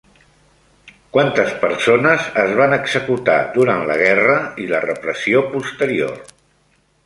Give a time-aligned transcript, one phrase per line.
[1.17, 6.21] Quantes persones es van executar durant la guerra i la repressió posterior?